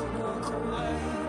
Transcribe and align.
walk 0.00 0.52
away. 0.52 1.23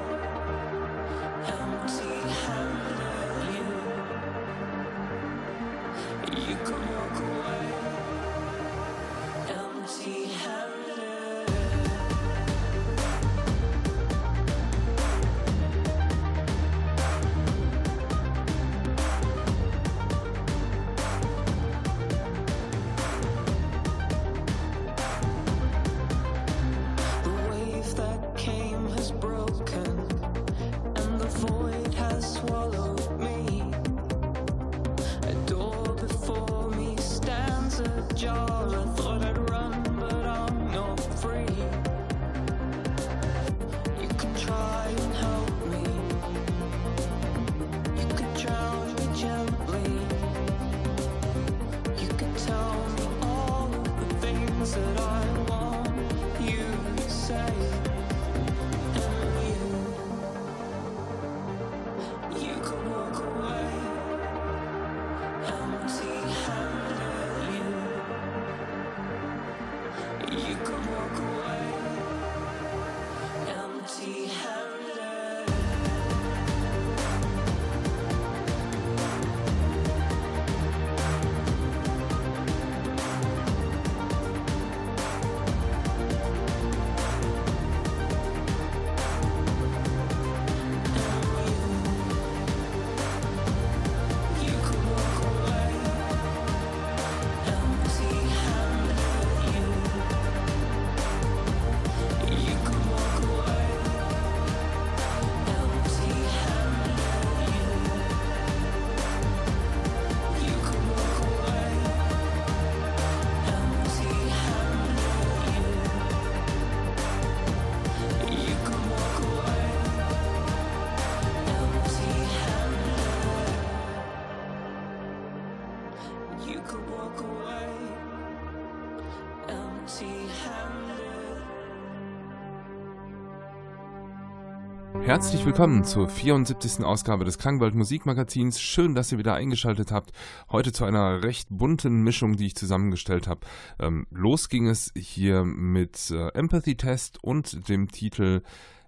Herzlich 135.15 135.45
willkommen 135.45 135.85
zur 135.85 136.09
74. 136.09 136.83
Ausgabe 136.83 137.23
des 137.23 137.37
Klangwald 137.37 137.73
Musikmagazins. 137.73 138.59
Schön, 138.59 138.95
dass 138.95 139.13
ihr 139.13 139.17
wieder 139.17 139.33
eingeschaltet 139.33 139.89
habt. 139.89 140.11
Heute 140.51 140.73
zu 140.73 140.83
einer 140.83 141.23
recht 141.23 141.47
bunten 141.49 142.03
Mischung, 142.03 142.35
die 142.35 142.47
ich 142.47 142.55
zusammengestellt 142.57 143.25
habe. 143.25 143.47
Ähm, 143.79 144.07
los 144.11 144.49
ging 144.49 144.67
es 144.67 144.91
hier 144.93 145.45
mit 145.45 146.11
äh, 146.11 146.27
Empathy 146.33 146.75
Test 146.75 147.23
und 147.23 147.69
dem 147.69 147.87
Titel 147.87 148.41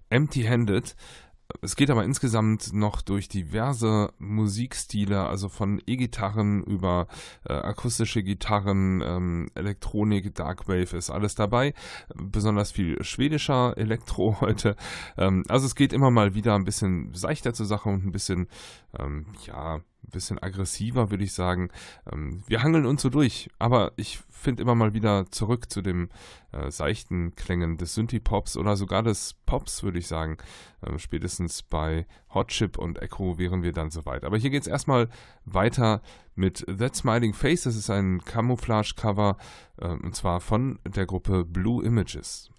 Empty 0.09 0.44
Handed. 0.44 0.97
Es 1.61 1.75
geht 1.75 1.89
aber 1.89 2.03
insgesamt 2.03 2.73
noch 2.73 3.01
durch 3.01 3.29
diverse 3.29 4.11
Musikstile, 4.19 5.27
also 5.27 5.49
von 5.49 5.81
E-Gitarren 5.85 6.63
über 6.63 7.07
äh, 7.45 7.53
akustische 7.53 8.21
Gitarren, 8.21 9.01
ähm, 9.01 9.49
Elektronik, 9.55 10.35
Darkwave 10.35 10.97
ist 10.97 11.09
alles 11.09 11.35
dabei. 11.35 11.73
Besonders 12.13 12.71
viel 12.71 13.01
schwedischer 13.03 13.77
Elektro 13.77 14.38
heute. 14.41 14.75
Ähm, 15.17 15.44
also 15.47 15.65
es 15.65 15.75
geht 15.75 15.94
immer 15.94 16.11
mal 16.11 16.35
wieder 16.35 16.55
ein 16.55 16.65
bisschen 16.65 17.13
seichter 17.13 17.53
zur 17.53 17.65
Sache 17.65 17.89
und 17.89 18.05
ein 18.05 18.11
bisschen, 18.11 18.47
ähm, 19.00 19.25
ja, 19.45 19.81
bisschen 20.12 20.42
aggressiver, 20.42 21.12
würde 21.12 21.24
ich 21.24 21.33
sagen. 21.33 21.69
Ähm, 22.12 22.44
wir 22.48 22.63
hangeln 22.63 22.86
uns 22.86 23.01
so 23.01 23.09
durch, 23.09 23.50
aber 23.59 23.92
ich 23.95 24.19
finde 24.30 24.62
immer 24.62 24.75
mal 24.75 24.94
wieder 24.94 25.30
zurück 25.31 25.69
zu 25.69 25.81
dem 25.81 26.09
äh, 26.51 26.71
seichten 26.71 27.36
Klängen 27.36 27.77
des 27.77 27.95
Synthie-Pops 27.95 28.57
oder 28.57 28.77
sogar 28.77 29.04
des 29.04 29.33
Pops, 29.45 29.83
würde 29.83 30.00
ich 30.00 30.07
sagen. 30.07 30.38
Ähm, 30.86 31.00
spätestens 31.00 31.63
bei 31.63 32.06
Hot 32.33 32.50
Chip 32.50 32.77
und 32.77 33.01
Echo 33.01 33.38
wären 33.38 33.63
wir 33.63 33.74
dann 33.74 33.89
soweit. 33.89 34.24
Aber 34.24 34.38
hier 34.38 34.50
geht 34.50 34.62
es 34.62 34.68
erstmal 34.68 35.09
weiter 35.45 36.01
mit 36.36 36.65
That 36.68 36.95
Smiling 36.95 37.33
Face. 37.33 37.63
Das 37.63 37.75
ist 37.75 37.89
ein 37.89 38.24
Camouflage-Cover 38.24 39.38
äh, 39.77 39.88
und 39.88 40.15
zwar 40.15 40.39
von 40.39 40.80
der 40.86 41.06
Gruppe 41.06 41.44
Blue 41.44 41.83
Images. 41.83 42.50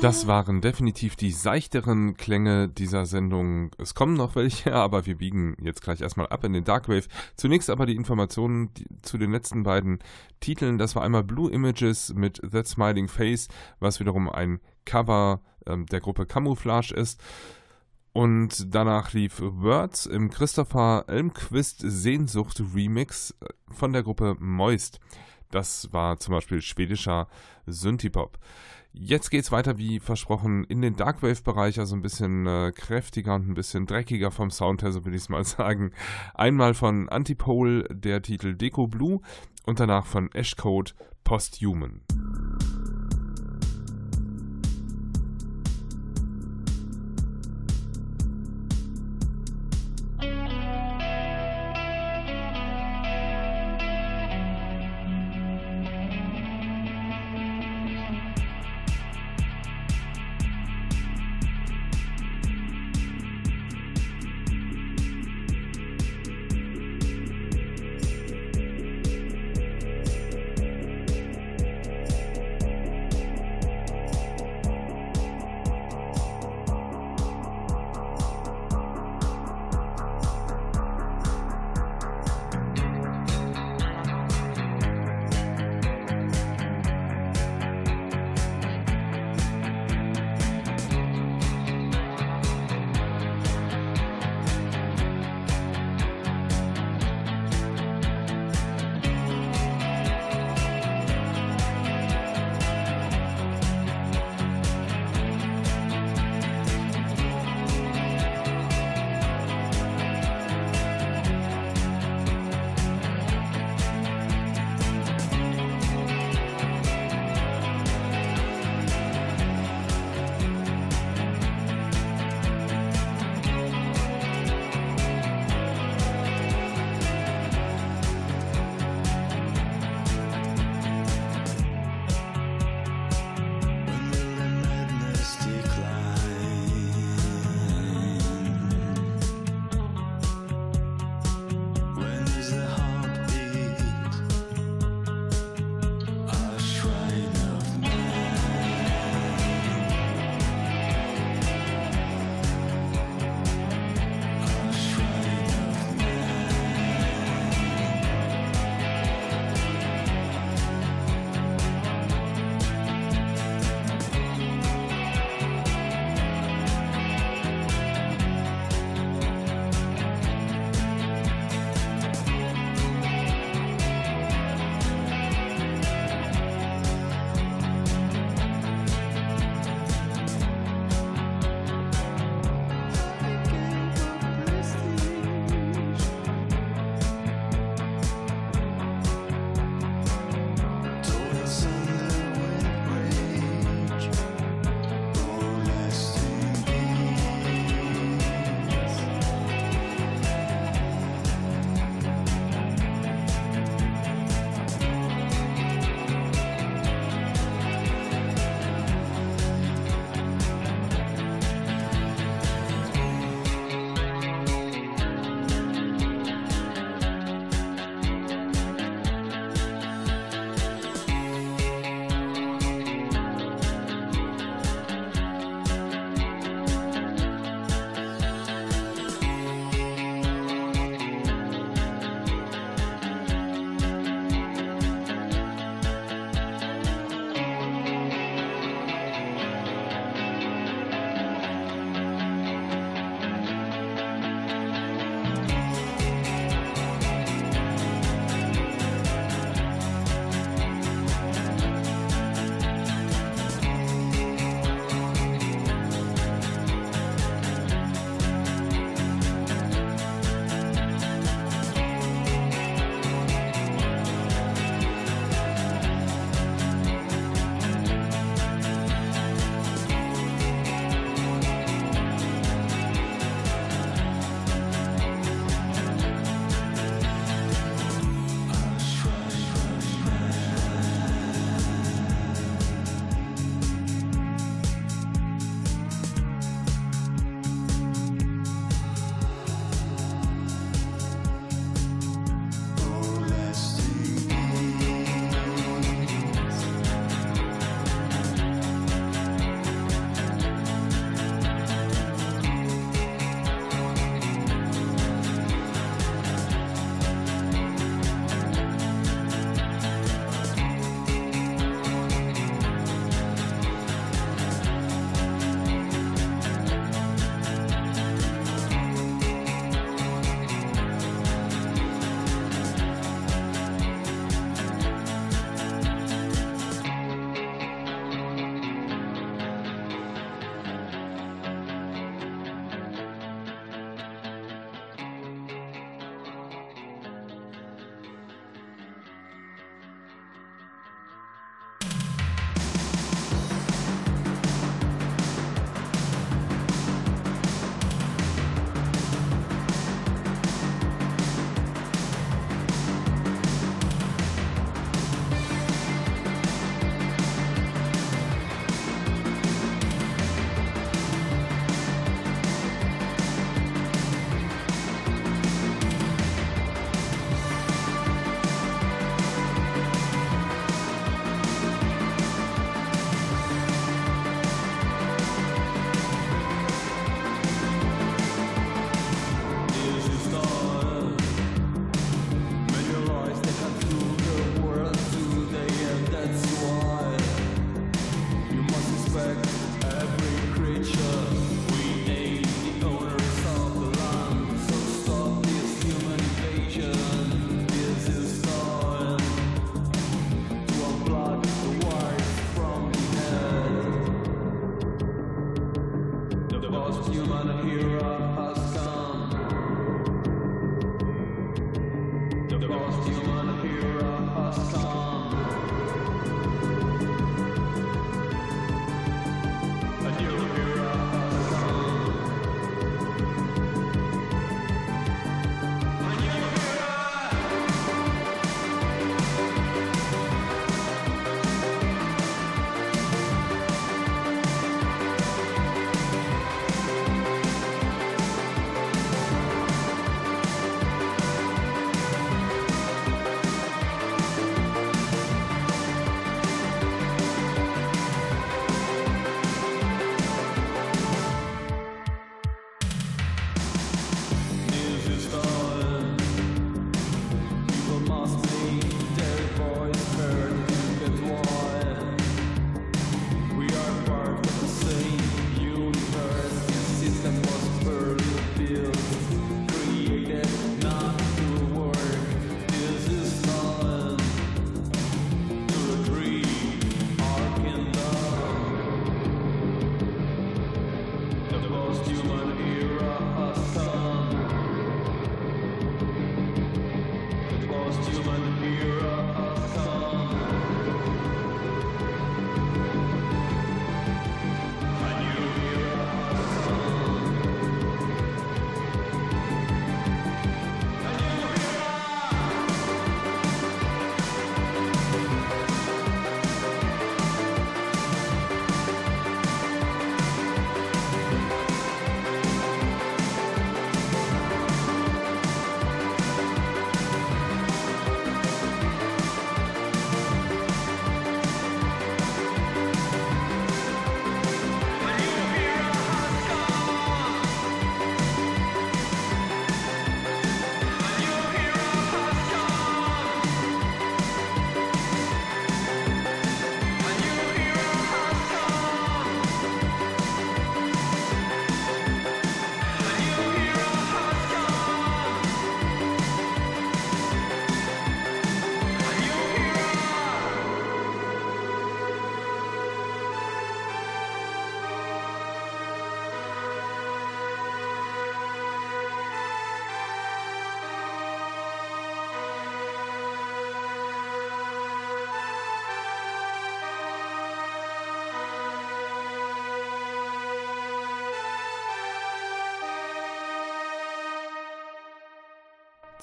Das 0.00 0.26
waren 0.26 0.62
definitiv 0.62 1.14
die 1.14 1.30
seichteren 1.30 2.16
Klänge 2.16 2.70
dieser 2.70 3.04
Sendung. 3.04 3.70
Es 3.76 3.94
kommen 3.94 4.14
noch 4.14 4.34
welche, 4.34 4.74
aber 4.74 5.04
wir 5.04 5.18
biegen 5.18 5.58
jetzt 5.62 5.82
gleich 5.82 6.00
erstmal 6.00 6.28
ab 6.28 6.42
in 6.42 6.54
den 6.54 6.64
Darkwave. 6.64 7.06
Zunächst 7.36 7.68
aber 7.68 7.84
die 7.84 7.96
Informationen 7.96 8.70
zu 9.02 9.18
den 9.18 9.30
letzten 9.30 9.62
beiden 9.62 9.98
Titeln. 10.40 10.78
Das 10.78 10.96
war 10.96 11.02
einmal 11.02 11.22
Blue 11.22 11.50
Images 11.52 12.14
mit 12.14 12.40
That 12.50 12.66
Smiling 12.66 13.08
Face, 13.08 13.48
was 13.78 14.00
wiederum 14.00 14.30
ein 14.30 14.60
Cover 14.86 15.42
ähm, 15.66 15.84
der 15.84 16.00
Gruppe 16.00 16.24
Camouflage 16.24 16.94
ist. 16.94 17.20
Und 18.14 18.74
danach 18.74 19.12
lief 19.12 19.42
Words 19.42 20.06
im 20.06 20.30
Christopher 20.30 21.04
Elmquist 21.08 21.82
Sehnsucht 21.84 22.62
Remix 22.74 23.32
äh, 23.42 23.48
von 23.70 23.92
der 23.92 24.02
Gruppe 24.02 24.34
Moist. 24.40 24.98
Das 25.50 25.92
war 25.92 26.18
zum 26.18 26.34
Beispiel 26.34 26.62
schwedischer 26.62 27.28
Synthipop. 27.66 28.38
Jetzt 28.92 29.30
geht's 29.30 29.52
weiter 29.52 29.78
wie 29.78 30.00
versprochen 30.00 30.64
in 30.64 30.82
den 30.82 30.96
Darkwave-Bereich, 30.96 31.78
also 31.78 31.94
ein 31.94 32.02
bisschen 32.02 32.46
äh, 32.46 32.72
kräftiger 32.74 33.36
und 33.36 33.48
ein 33.48 33.54
bisschen 33.54 33.86
dreckiger 33.86 34.32
vom 34.32 34.50
Sound 34.50 34.82
her, 34.82 34.90
so 34.90 35.04
würde 35.04 35.16
ich 35.16 35.22
es 35.22 35.28
mal 35.28 35.44
sagen. 35.44 35.92
Einmal 36.34 36.74
von 36.74 37.08
Antipole 37.08 37.84
der 37.84 38.20
Titel 38.22 38.54
Deco 38.54 38.88
Blue 38.88 39.20
und 39.64 39.78
danach 39.78 40.06
von 40.06 40.30
Ashcode 40.32 40.94
Posthuman. 41.22 42.00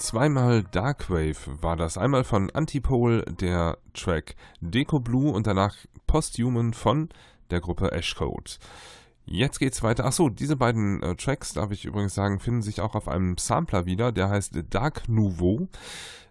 Zweimal 0.07 0.63
Darkwave 0.63 1.61
war 1.61 1.75
das. 1.75 1.97
Einmal 1.97 2.23
von 2.23 2.49
Antipole 2.51 3.25
der 3.25 3.77
Track 3.93 4.37
Deco 4.61 5.01
Blue 5.01 5.33
und 5.33 5.47
danach 5.47 5.75
Posthuman 6.07 6.73
von 6.73 7.09
der 7.51 7.59
Gruppe 7.59 7.91
Ashcode. 7.91 8.57
Jetzt 9.25 9.59
geht's 9.59 9.83
weiter. 9.83 10.05
Achso, 10.05 10.29
diese 10.29 10.55
beiden 10.55 11.03
äh, 11.03 11.17
Tracks, 11.17 11.51
darf 11.51 11.71
ich 11.71 11.83
übrigens 11.83 12.15
sagen, 12.15 12.39
finden 12.39 12.61
sich 12.61 12.79
auch 12.79 12.95
auf 12.95 13.09
einem 13.09 13.37
Sampler 13.37 13.85
wieder, 13.85 14.13
der 14.13 14.29
heißt 14.29 14.57
Dark 14.69 15.09
Nouveau. 15.09 15.67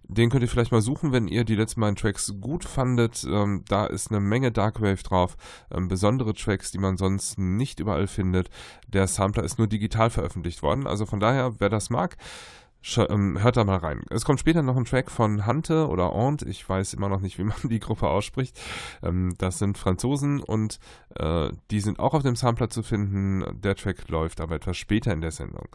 Den 0.04 0.30
könnt 0.30 0.42
ihr 0.42 0.48
vielleicht 0.48 0.72
mal 0.72 0.80
suchen, 0.80 1.12
wenn 1.12 1.28
ihr 1.28 1.44
die 1.44 1.56
letzten 1.56 1.82
beiden 1.82 1.96
Tracks 1.96 2.32
gut 2.40 2.64
fandet. 2.64 3.26
Ähm, 3.28 3.62
da 3.68 3.84
ist 3.84 4.10
eine 4.10 4.20
Menge 4.20 4.52
Darkwave 4.52 5.02
drauf, 5.02 5.36
ähm, 5.70 5.88
besondere 5.88 6.32
Tracks, 6.32 6.70
die 6.70 6.78
man 6.78 6.96
sonst 6.96 7.38
nicht 7.38 7.78
überall 7.78 8.06
findet. 8.06 8.48
Der 8.88 9.06
Sampler 9.06 9.44
ist 9.44 9.58
nur 9.58 9.66
digital 9.66 10.08
veröffentlicht 10.08 10.62
worden, 10.62 10.86
also 10.86 11.04
von 11.04 11.20
daher, 11.20 11.52
wer 11.58 11.68
das 11.68 11.90
mag, 11.90 12.16
hört 12.94 13.56
da 13.56 13.64
mal 13.64 13.78
rein. 13.78 14.02
Es 14.10 14.24
kommt 14.24 14.38
später 14.38 14.62
noch 14.62 14.76
ein 14.76 14.84
Track 14.84 15.10
von 15.10 15.44
Hante 15.44 15.88
oder 15.88 16.12
Ant, 16.12 16.42
ich 16.42 16.68
weiß 16.68 16.94
immer 16.94 17.08
noch 17.08 17.20
nicht, 17.20 17.36
wie 17.38 17.44
man 17.44 17.56
die 17.64 17.80
Gruppe 17.80 18.08
ausspricht. 18.08 18.58
Ähm, 19.02 19.34
das 19.38 19.58
sind 19.58 19.76
Franzosen 19.76 20.40
und 20.40 20.78
äh, 21.16 21.50
die 21.70 21.80
sind 21.80 21.98
auch 21.98 22.14
auf 22.14 22.22
dem 22.22 22.36
Sampler 22.36 22.70
zu 22.70 22.82
finden. 22.82 23.60
Der 23.60 23.74
Track 23.74 24.08
läuft 24.08 24.40
aber 24.40 24.54
etwas 24.54 24.76
später 24.76 25.12
in 25.12 25.20
der 25.20 25.32
Sendung. 25.32 25.68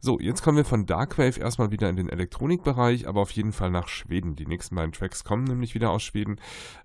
So, 0.00 0.18
jetzt 0.18 0.42
kommen 0.42 0.56
wir 0.56 0.64
von 0.64 0.86
Darkwave 0.86 1.38
erstmal 1.38 1.70
wieder 1.70 1.88
in 1.88 1.96
den 1.96 2.08
Elektronikbereich, 2.08 3.06
aber 3.06 3.20
auf 3.20 3.30
jeden 3.32 3.52
Fall 3.52 3.70
nach 3.70 3.88
Schweden. 3.88 4.34
Die 4.34 4.46
nächsten 4.46 4.74
beiden 4.74 4.92
Tracks 4.92 5.22
kommen 5.22 5.44
nämlich 5.44 5.74
wieder 5.74 5.90
aus 5.90 6.02
Schweden. 6.02 6.40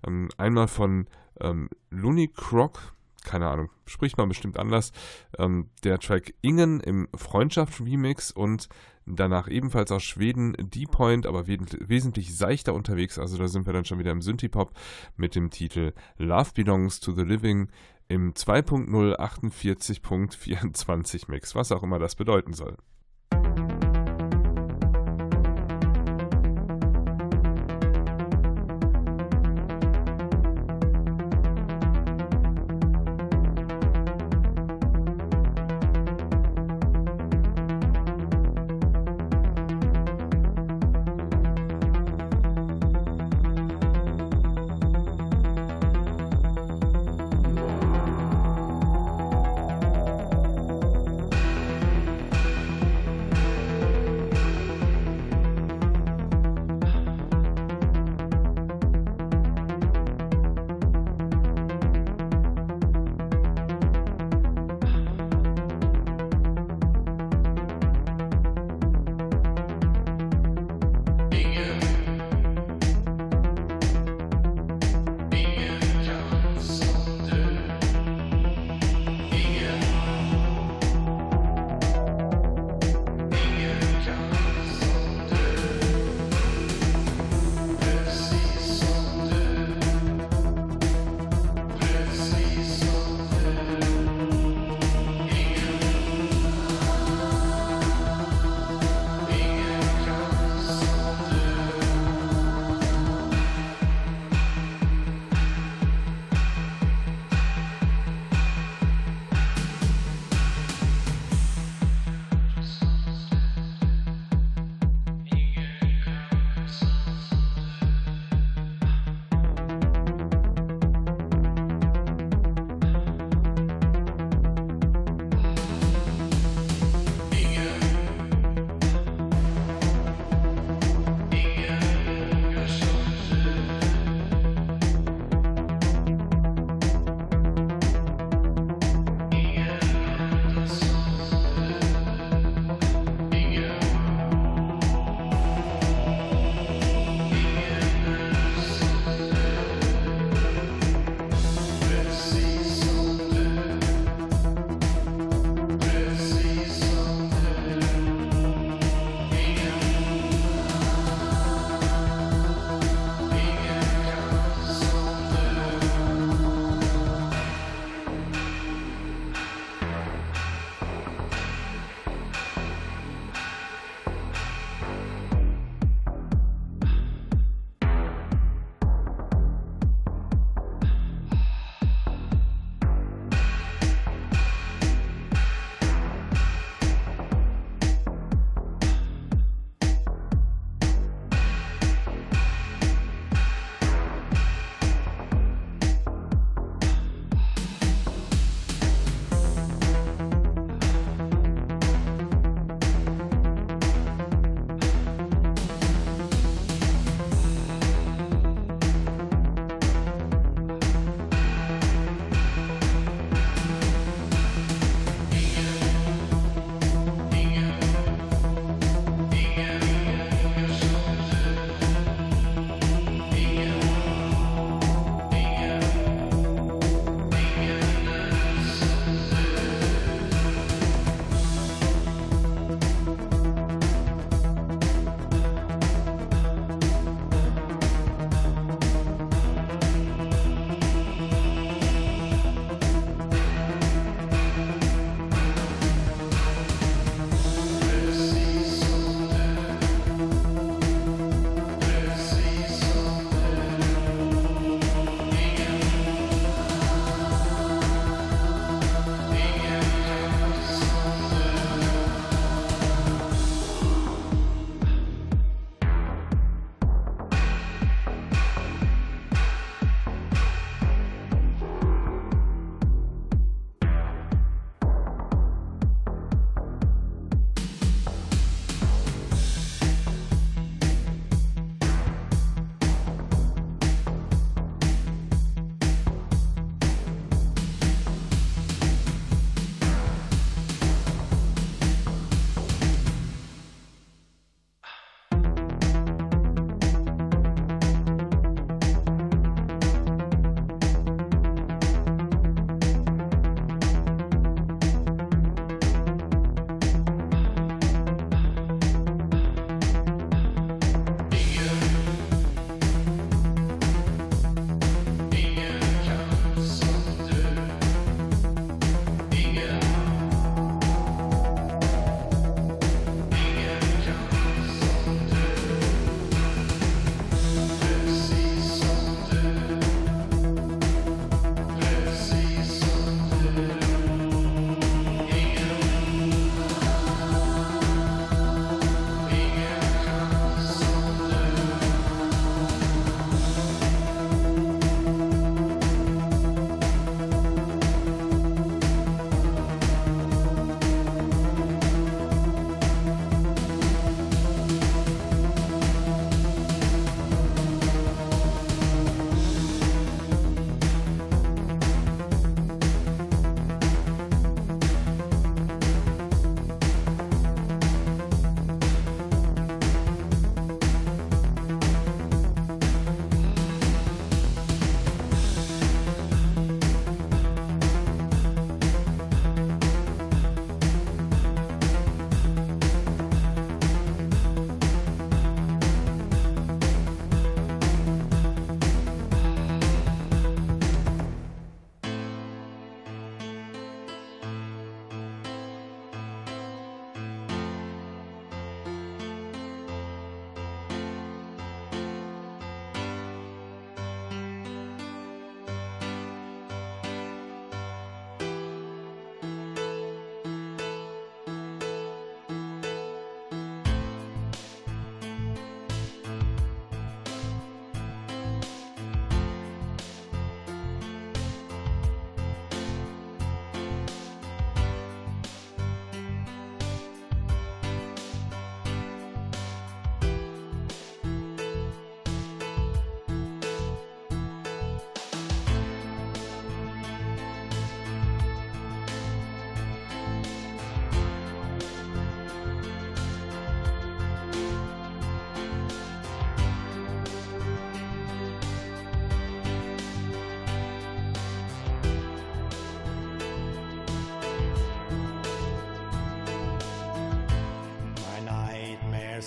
Ähm, 0.06 0.28
einmal 0.36 0.68
von 0.68 1.06
ähm, 1.40 1.70
Looney 1.88 2.28
Croc, 2.28 2.94
keine 3.24 3.48
Ahnung, 3.48 3.70
spricht 3.86 4.18
man 4.18 4.28
bestimmt 4.28 4.58
anders. 4.58 4.92
Ähm, 5.38 5.70
der 5.84 5.98
Track 5.98 6.34
Ingen 6.42 6.80
im 6.80 7.08
Freundschaft-Remix 7.14 8.30
und 8.30 8.68
danach 9.06 9.48
ebenfalls 9.48 9.92
aus 9.92 10.02
Schweden 10.02 10.54
D-Point, 10.58 11.26
aber 11.26 11.46
wesentlich 11.46 12.36
seichter 12.36 12.74
unterwegs. 12.74 13.18
Also 13.18 13.38
da 13.38 13.48
sind 13.48 13.66
wir 13.66 13.72
dann 13.72 13.84
schon 13.84 13.98
wieder 13.98 14.12
im 14.12 14.22
Synthie-Pop 14.22 14.72
mit 15.16 15.34
dem 15.34 15.50
Titel 15.50 15.92
Love 16.18 16.50
Belongs 16.54 17.00
to 17.00 17.12
the 17.12 17.22
Living 17.22 17.68
im 18.08 18.34
2.0 18.34 19.16
48.24 19.16 21.30
Mix, 21.30 21.54
was 21.54 21.72
auch 21.72 21.82
immer 21.82 21.98
das 21.98 22.16
bedeuten 22.16 22.52
soll. 22.52 22.76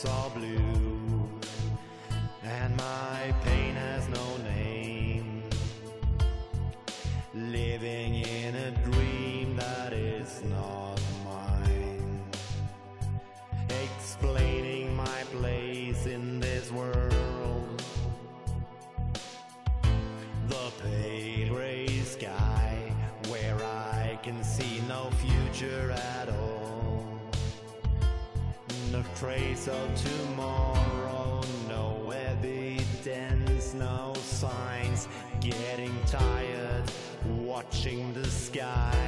sable. 0.03 0.52
trace 29.23 29.69
of 29.69 29.89
tomorrow, 29.95 31.39
no 31.69 32.11
evidence, 32.11 33.73
no 33.73 34.11
signs. 34.15 35.07
Getting 35.39 35.95
tired, 36.07 36.83
watching 37.25 38.11
the 38.11 38.29
sky. 38.29 39.02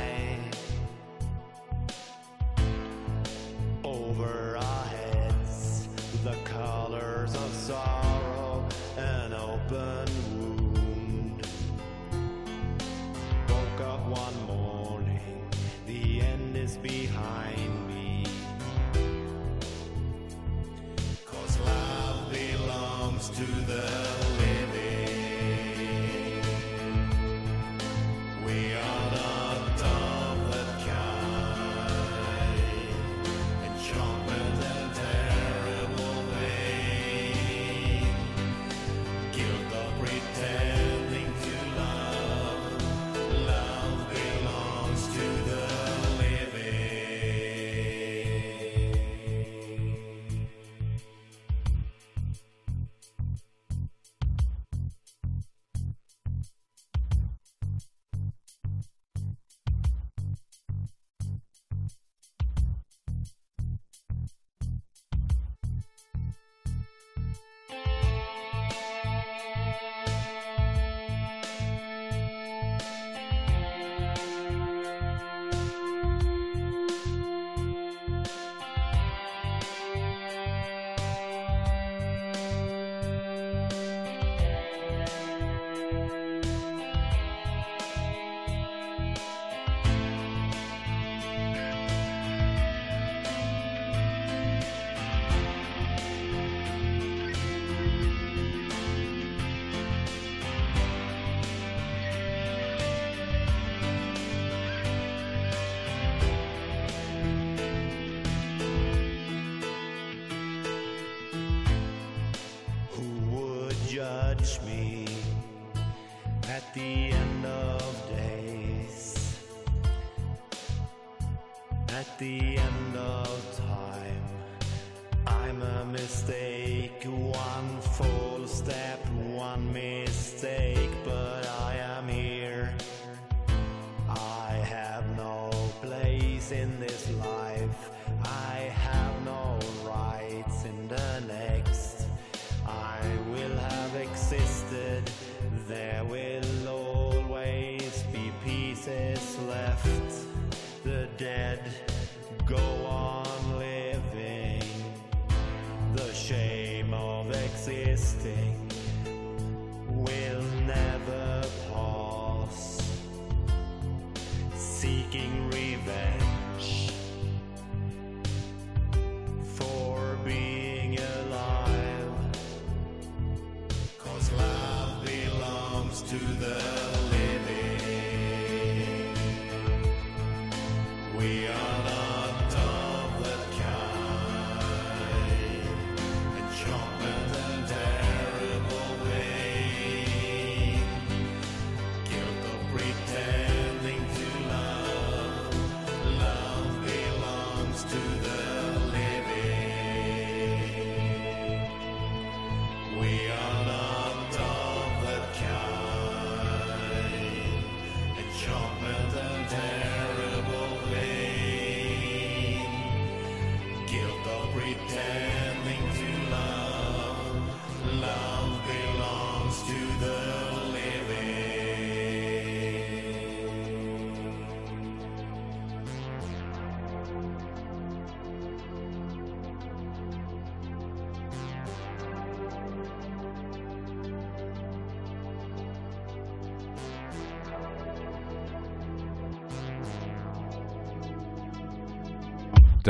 It's 148.87 149.39
left. 149.39 150.04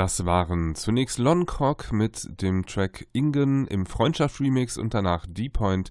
Das 0.05 0.23
waren 0.23 0.75
zunächst 0.75 1.17
Lon 1.17 1.47
mit 1.91 2.39
dem 2.39 2.67
Track 2.67 3.07
Ingen 3.11 3.65
im 3.65 3.87
Freundschaft-Remix 3.87 4.77
und 4.77 4.93
danach 4.93 5.25
D-Point 5.27 5.89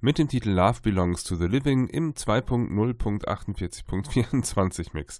mit 0.00 0.18
dem 0.18 0.28
Titel 0.28 0.50
Love 0.50 0.80
Belongs 0.82 1.24
to 1.24 1.36
the 1.36 1.46
Living 1.46 1.88
im 1.88 2.12
2.0.48.24 2.14 4.88
Mix. 4.92 5.18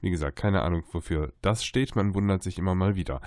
Wie 0.00 0.10
gesagt, 0.10 0.36
keine 0.36 0.62
Ahnung, 0.62 0.84
wofür 0.92 1.32
das 1.42 1.64
steht, 1.64 1.96
man 1.96 2.14
wundert 2.14 2.42
sich 2.42 2.58
immer 2.58 2.74
mal 2.74 2.96
wieder. 2.96 3.20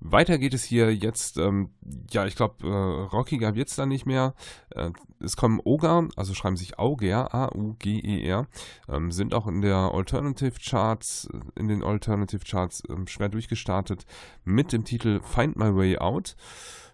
Weiter 0.00 0.38
geht 0.38 0.54
es 0.54 0.64
hier 0.64 0.94
jetzt, 0.94 1.38
ähm, 1.38 1.70
ja, 2.10 2.26
ich 2.26 2.36
glaube, 2.36 2.66
äh, 2.66 3.04
rockiger 3.14 3.54
wird 3.54 3.68
es 3.68 3.76
da 3.76 3.86
nicht 3.86 4.06
mehr. 4.06 4.34
Äh, 4.70 4.90
es 5.20 5.36
kommen 5.36 5.60
Oger, 5.62 6.08
also 6.16 6.34
schreiben 6.34 6.56
sich 6.56 6.78
Auger, 6.78 7.34
A-U-G-E-R, 7.34 8.46
ähm, 8.88 9.10
sind 9.10 9.34
auch 9.34 9.46
in 9.46 9.60
der 9.60 9.76
Alternative 9.76 10.54
Charts, 10.60 11.28
in 11.56 11.68
den 11.68 11.82
Alternative 11.82 12.44
Charts 12.44 12.82
ähm, 12.88 13.06
schwer 13.06 13.28
durchgestartet 13.28 14.06
mit 14.44 14.72
dem 14.72 14.84
Titel 14.84 15.20
Find 15.22 15.56
My 15.56 15.74
Way 15.74 15.98
Out. 15.98 16.36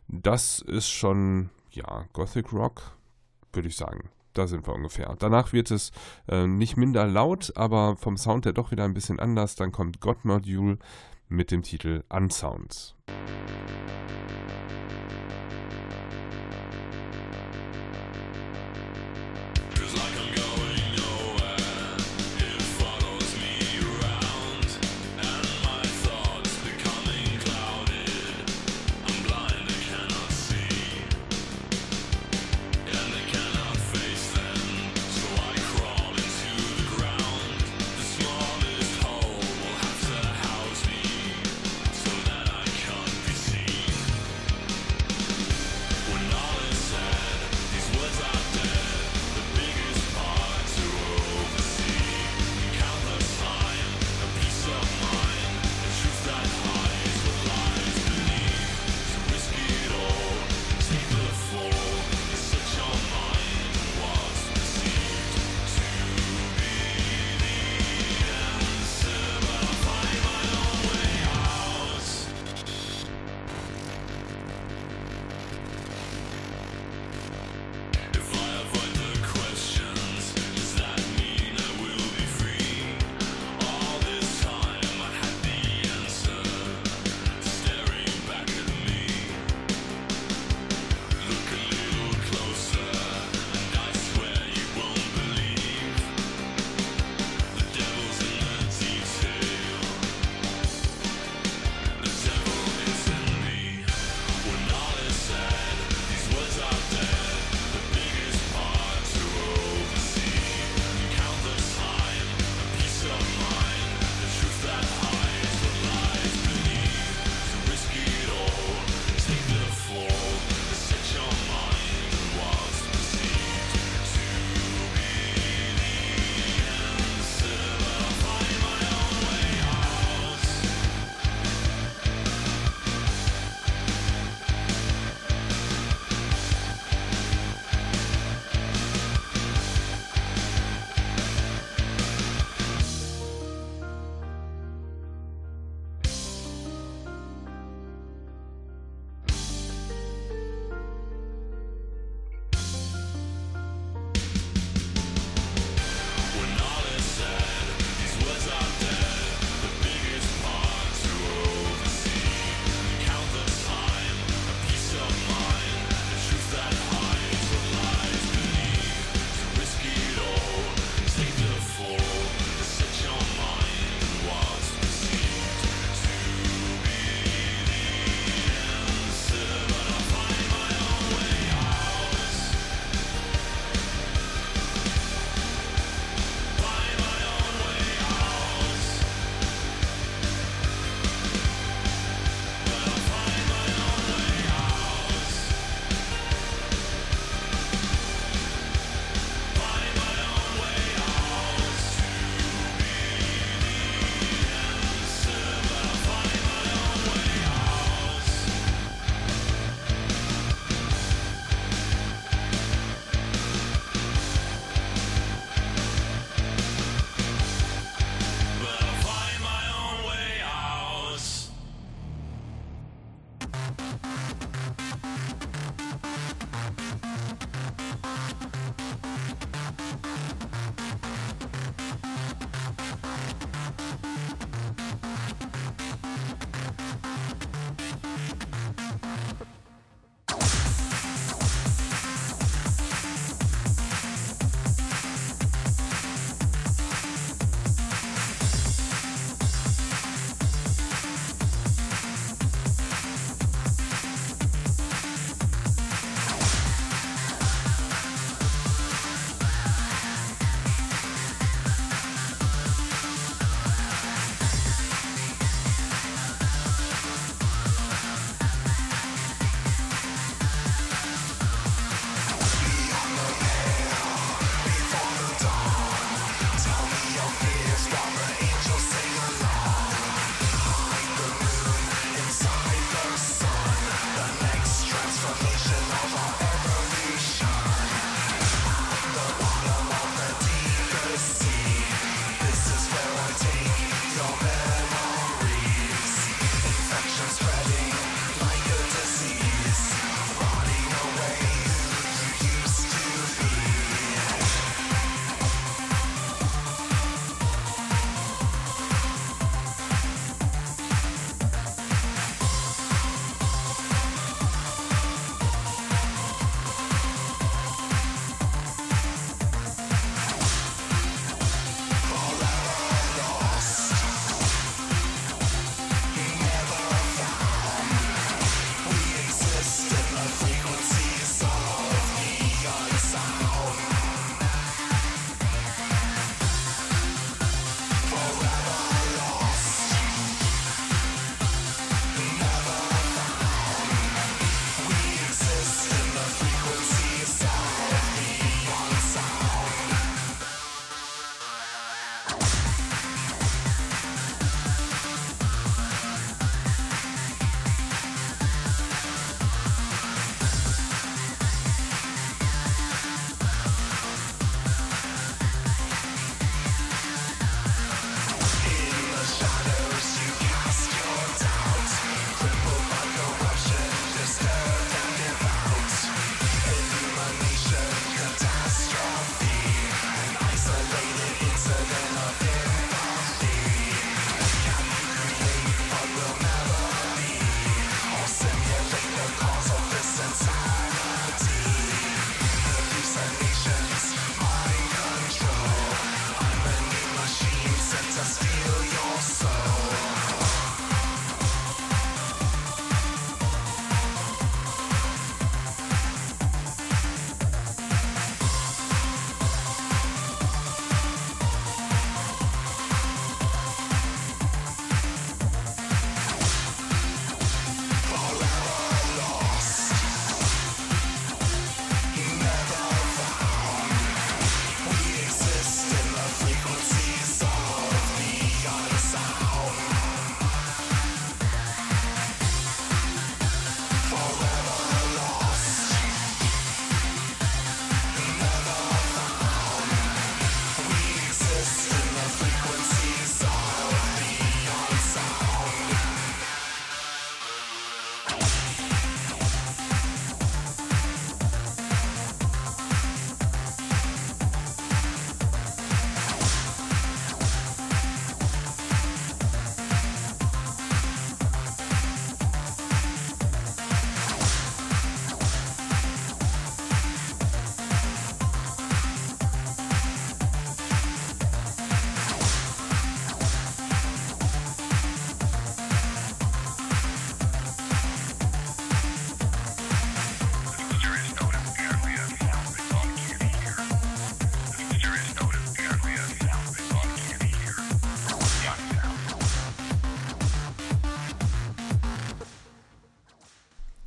Das 0.08 0.60
ist 0.60 0.88
schon, 0.88 1.50
ja, 1.70 2.06
Gothic 2.12 2.52
Rock, 2.52 2.94
würde 3.54 3.68
ich 3.68 3.76
sagen. 3.76 4.10
Da 4.32 4.48
sind 4.48 4.66
wir 4.66 4.74
ungefähr. 4.74 5.14
Danach 5.18 5.52
wird 5.52 5.70
es 5.70 5.92
äh, 6.28 6.46
nicht 6.46 6.76
minder 6.76 7.06
laut, 7.06 7.52
aber 7.56 7.96
vom 7.96 8.16
Sound 8.16 8.46
her 8.46 8.52
doch 8.52 8.72
wieder 8.72 8.84
ein 8.84 8.94
bisschen 8.94 9.20
anders. 9.20 9.54
Dann 9.54 9.70
kommt 9.70 10.00
God 10.00 10.24
Module 10.24 10.78
mit 11.28 11.52
dem 11.52 11.62
Titel 11.62 12.02
Unsounds. 12.08 12.96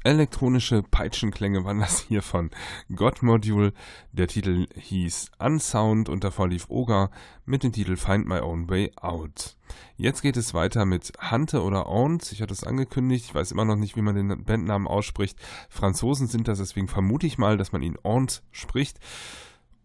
Elektronische 0.08 0.84
Peitschenklänge 0.84 1.66
waren 1.66 1.80
das 1.80 2.00
hier 2.00 2.22
von 2.22 2.50
God 2.96 3.24
Module. 3.24 3.74
Der 4.14 4.30
Titel 4.30 4.68
hieß 4.74 5.32
Unsound 5.38 6.08
und 6.08 6.24
davor 6.24 6.48
lief 6.48 6.70
Oga 6.70 7.12
mit 7.46 7.64
dem 7.64 7.74
Titel 7.74 7.98
Find 7.98 8.26
My 8.26 8.40
Own 8.40 8.70
Way 8.70 8.94
Out. 9.02 9.58
Jetzt 9.98 10.22
geht 10.22 10.38
es 10.38 10.54
weiter 10.54 10.86
mit 10.86 11.12
Hante 11.20 11.62
oder 11.62 11.88
Aunt. 11.88 12.32
Ich 12.32 12.42
hatte 12.42 12.54
es 12.54 12.64
angekündigt. 12.64 13.26
Ich 13.26 13.36
weiß 13.36 13.52
immer 13.52 13.66
noch 13.66 13.76
nicht, 13.76 13.98
wie 13.98 14.02
man 14.02 14.16
den 14.16 14.46
Bandnamen 14.46 14.88
ausspricht. 14.88 15.38
Franzosen 15.70 16.28
sind 16.28 16.48
das, 16.48 16.60
deswegen 16.60 16.88
vermute 16.88 17.28
ich 17.28 17.38
mal, 17.38 17.58
dass 17.58 17.74
man 17.74 17.82
ihn 17.82 17.98
Aunt 18.04 18.44
spricht. 18.52 19.02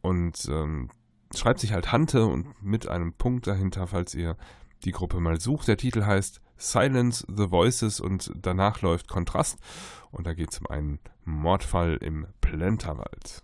Und 0.03 0.49
ähm, 0.49 0.91
schreibt 1.35 1.59
sich 1.59 1.73
halt 1.73 1.91
Hante 1.91 2.27
und 2.27 2.62
mit 2.62 2.87
einem 2.87 3.12
Punkt 3.12 3.49
dahinter, 3.49 3.89
falls 3.89 4.14
ihr 4.14 4.37
die 4.85 4.93
Gruppe 4.93 5.18
mal 5.18 5.41
sucht. 5.41 5.66
Der 5.66 5.79
Titel 5.79 6.05
heißt 6.05 6.41
Silence 6.63 7.27
the 7.29 7.51
Voices 7.51 7.99
und 7.99 8.31
danach 8.37 8.83
läuft 8.83 9.09
Kontrast 9.09 9.59
und 10.13 10.27
da 10.27 10.33
geht 10.33 10.53
es 10.53 10.61
um 10.61 10.69
einen 10.69 11.01
Mordfall 11.25 11.97
im 11.97 12.29
Plenterwald. 12.41 13.43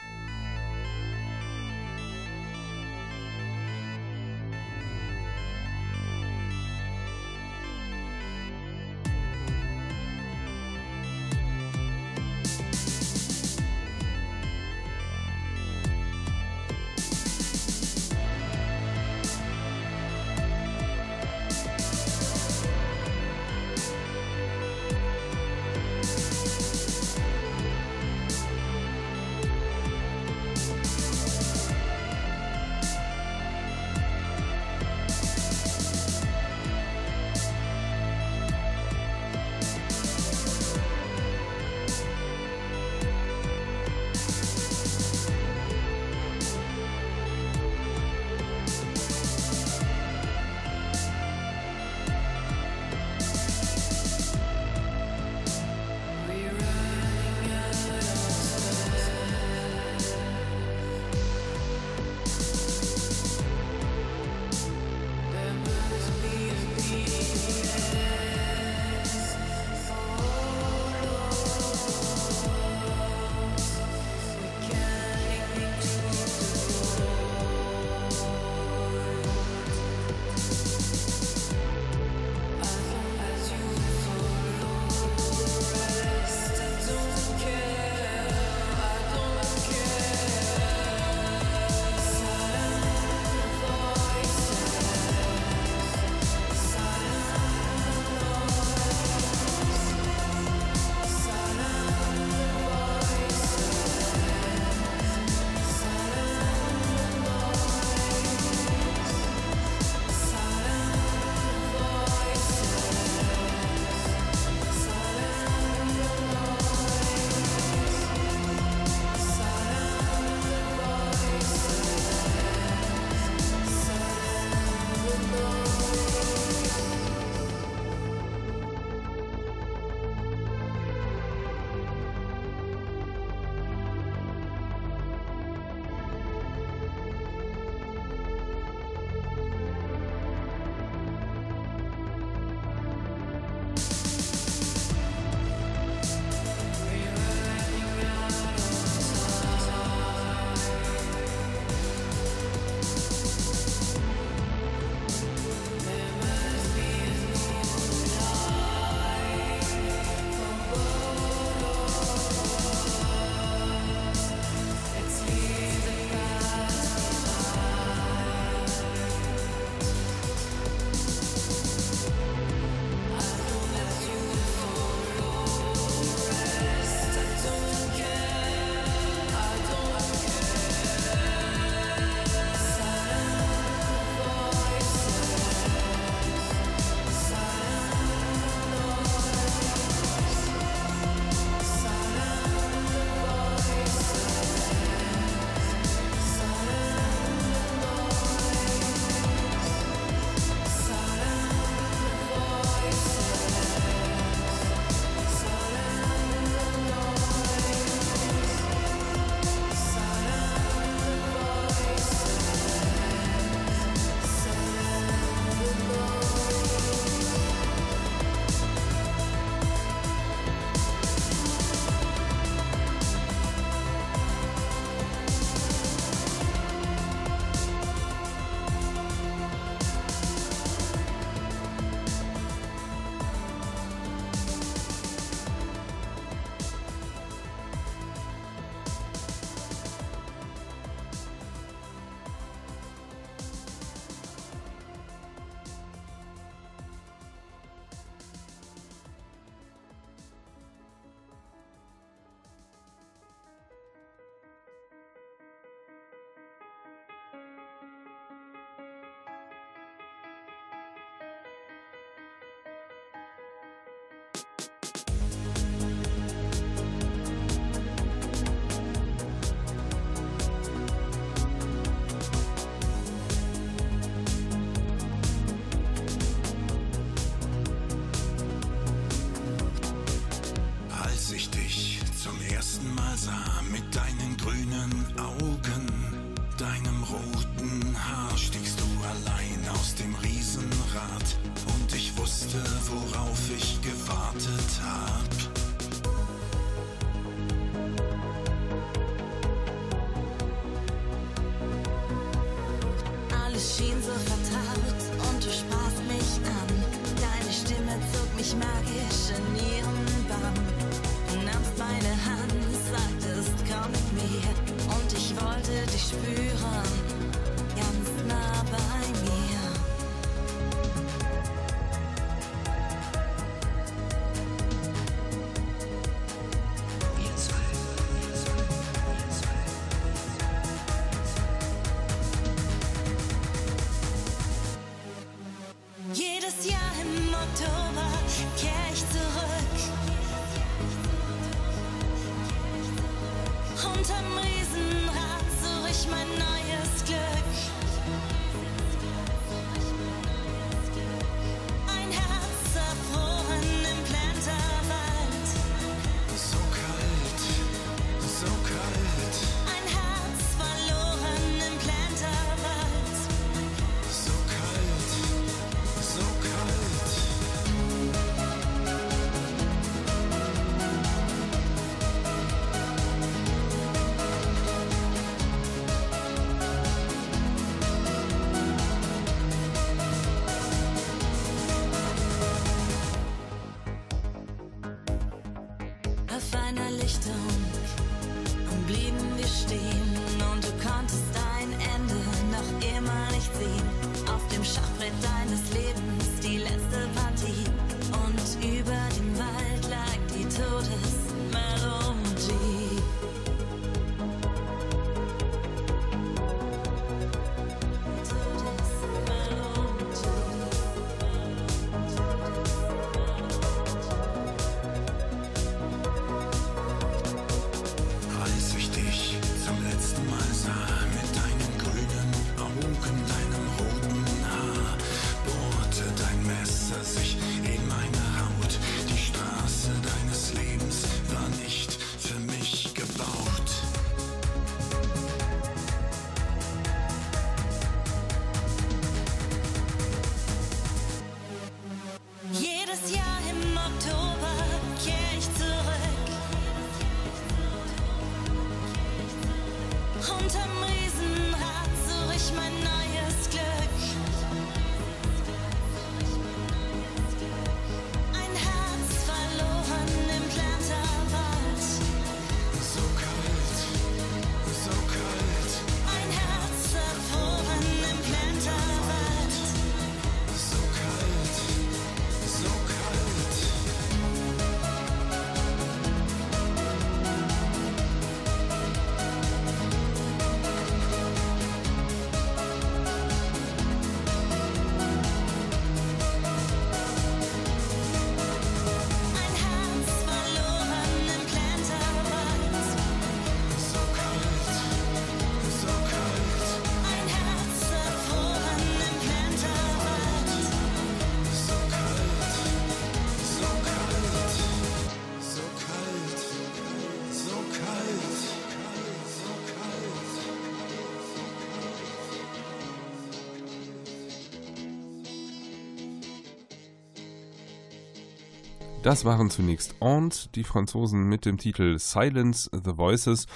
Das 519.08 519.24
waren 519.24 519.48
zunächst 519.48 520.02
Aunt, 520.02 520.54
die 520.54 520.64
Franzosen 520.64 521.30
mit 521.30 521.46
dem 521.46 521.56
Titel 521.56 521.98
Silence 521.98 522.68
the 522.74 522.98
Voices. 522.98 523.46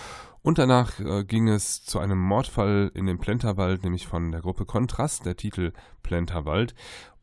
Und 0.41 0.57
danach 0.57 0.99
äh, 0.99 1.25
ging 1.25 1.47
es 1.47 1.85
zu 1.85 1.99
einem 1.99 2.19
Mordfall 2.19 2.91
in 2.95 3.05
dem 3.05 3.19
Plenterwald, 3.19 3.85
nämlich 3.85 4.07
von 4.07 4.33
der 4.33 4.41
Gruppe 4.41 4.65
Kontrast, 4.65 5.27
der 5.27 5.37
Titel 5.37 5.75
Plenterwald. 6.03 6.75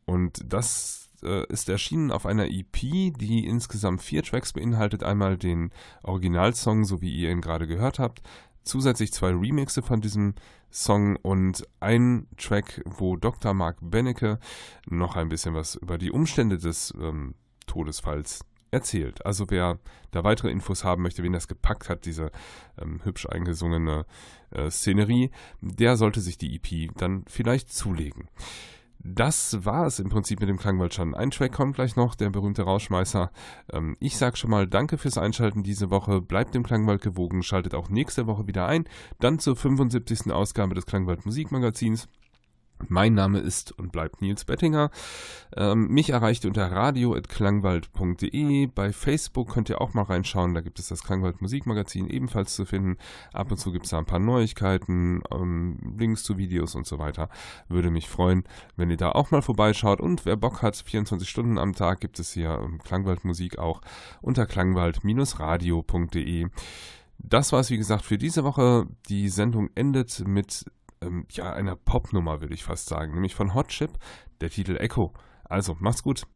Und 0.04 0.44
das 0.46 1.10
äh, 1.24 1.44
ist 1.48 1.68
erschienen 1.68 2.12
auf 2.12 2.24
einer 2.24 2.46
EP, 2.46 2.72
die 2.72 3.48
insgesamt 3.48 4.00
vier 4.00 4.22
Tracks 4.22 4.52
beinhaltet. 4.52 5.02
Einmal 5.02 5.36
den 5.36 5.72
Originalsong, 6.04 6.84
so 6.84 7.00
wie 7.00 7.12
ihr 7.12 7.32
ihn 7.32 7.40
gerade 7.40 7.66
gehört 7.66 7.98
habt. 7.98 8.22
Zusätzlich 8.62 9.12
zwei 9.12 9.30
Remixe 9.30 9.82
von 9.82 10.00
diesem 10.00 10.36
Song 10.70 11.16
und 11.16 11.66
ein 11.80 12.28
Track, 12.36 12.80
wo 12.84 13.16
Dr. 13.16 13.54
Mark 13.54 13.78
Benecke 13.80 14.38
noch 14.88 15.16
ein 15.16 15.28
bisschen 15.28 15.52
was 15.52 15.74
über 15.74 15.98
die 15.98 16.12
Umstände 16.12 16.58
des 16.58 16.94
ähm, 16.96 17.34
Todesfalls 17.70 18.44
erzählt. 18.72 19.24
Also 19.24 19.46
wer 19.48 19.78
da 20.10 20.24
weitere 20.24 20.50
Infos 20.50 20.84
haben 20.84 21.02
möchte, 21.02 21.22
wen 21.22 21.32
das 21.32 21.48
gepackt 21.48 21.88
hat, 21.88 22.04
diese 22.04 22.30
ähm, 22.80 23.00
hübsch 23.04 23.26
eingesungene 23.26 24.06
äh, 24.50 24.70
Szenerie, 24.70 25.30
der 25.60 25.96
sollte 25.96 26.20
sich 26.20 26.36
die 26.36 26.56
EP 26.56 26.90
dann 26.96 27.24
vielleicht 27.28 27.72
zulegen. 27.72 28.28
Das 29.02 29.64
war 29.64 29.86
es 29.86 29.98
im 29.98 30.10
Prinzip 30.10 30.40
mit 30.40 30.48
dem 30.48 30.58
Klangwald 30.58 30.92
schon. 30.92 31.14
Ein 31.14 31.30
Track 31.30 31.52
kommt 31.52 31.74
gleich 31.74 31.96
noch, 31.96 32.14
der 32.14 32.28
berühmte 32.28 32.62
Rauschmeißer. 32.62 33.30
Ähm, 33.72 33.96
ich 33.98 34.18
sag 34.18 34.36
schon 34.36 34.50
mal 34.50 34.66
Danke 34.66 34.98
fürs 34.98 35.16
Einschalten 35.16 35.62
diese 35.62 35.90
Woche. 35.90 36.20
Bleibt 36.20 36.54
dem 36.54 36.64
Klangwald 36.64 37.00
gewogen, 37.00 37.42
schaltet 37.42 37.74
auch 37.74 37.88
nächste 37.88 38.26
Woche 38.26 38.46
wieder 38.46 38.66
ein. 38.66 38.84
Dann 39.18 39.38
zur 39.38 39.56
75. 39.56 40.30
Ausgabe 40.32 40.74
des 40.74 40.84
Klangwald 40.84 41.24
Musikmagazins. 41.24 42.08
Mein 42.88 43.14
Name 43.14 43.38
ist 43.38 43.72
und 43.72 43.92
bleibt 43.92 44.22
Nils 44.22 44.44
Bettinger. 44.44 44.90
Ähm, 45.56 45.88
mich 45.88 46.10
erreicht 46.10 46.44
unter 46.44 46.70
radio.klangwald.de. 46.70 48.66
Bei 48.66 48.92
Facebook 48.92 49.52
könnt 49.52 49.68
ihr 49.68 49.80
auch 49.80 49.94
mal 49.94 50.02
reinschauen. 50.02 50.54
Da 50.54 50.60
gibt 50.60 50.78
es 50.78 50.88
das 50.88 51.02
Klangwald 51.02 51.42
Musikmagazin 51.42 52.08
ebenfalls 52.08 52.54
zu 52.54 52.64
finden. 52.64 52.96
Ab 53.32 53.50
und 53.50 53.58
zu 53.58 53.72
gibt 53.72 53.84
es 53.84 53.90
da 53.90 53.98
ein 53.98 54.06
paar 54.06 54.18
Neuigkeiten, 54.18 55.22
ähm, 55.30 55.96
Links 55.98 56.22
zu 56.22 56.38
Videos 56.38 56.74
und 56.74 56.86
so 56.86 56.98
weiter. 56.98 57.28
Würde 57.68 57.90
mich 57.90 58.08
freuen, 58.08 58.44
wenn 58.76 58.90
ihr 58.90 58.96
da 58.96 59.12
auch 59.12 59.30
mal 59.30 59.42
vorbeischaut. 59.42 60.00
Und 60.00 60.24
wer 60.24 60.36
Bock 60.36 60.62
hat, 60.62 60.76
24 60.76 61.28
Stunden 61.28 61.58
am 61.58 61.74
Tag 61.74 62.00
gibt 62.00 62.18
es 62.18 62.32
hier 62.32 62.60
ähm, 62.62 62.78
Klangwald 62.82 63.24
Musik 63.24 63.58
auch 63.58 63.80
unter 64.22 64.46
klangwald-radio.de. 64.46 66.48
Das 67.22 67.52
war 67.52 67.60
es, 67.60 67.70
wie 67.70 67.76
gesagt, 67.76 68.04
für 68.04 68.18
diese 68.18 68.44
Woche. 68.44 68.86
Die 69.08 69.28
Sendung 69.28 69.70
endet 69.74 70.26
mit 70.26 70.64
ähm, 71.02 71.26
ja, 71.30 71.52
einer 71.52 71.76
Popnummer, 71.76 72.40
würde 72.40 72.54
ich 72.54 72.64
fast 72.64 72.86
sagen, 72.86 73.14
nämlich 73.14 73.34
von 73.34 73.54
Hot 73.54 73.68
Chip, 73.68 73.90
der 74.40 74.50
Titel 74.50 74.76
Echo. 74.76 75.12
Also, 75.44 75.76
macht's 75.80 76.02
gut. 76.02 76.26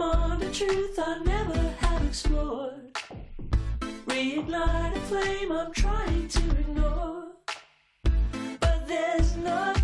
Demand 0.00 0.42
a 0.42 0.50
truth 0.50 0.98
I 0.98 1.18
never 1.24 1.58
have 1.80 2.04
explored. 2.06 2.94
Reignite 4.06 4.96
a 4.96 5.00
flame 5.00 5.52
I'm 5.52 5.72
trying 5.72 6.28
to 6.28 6.40
ignore. 6.58 7.26
But 8.60 8.88
there's 8.88 9.36
nothing 9.36 9.79